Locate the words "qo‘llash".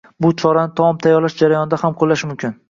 2.01-2.27